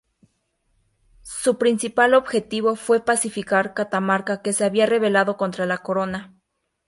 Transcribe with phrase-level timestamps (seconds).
[1.21, 6.33] Su principal objetivo fue pacificar Catamarca que se había revelado contra la corona.